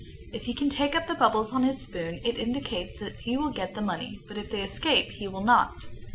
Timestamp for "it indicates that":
2.25-3.19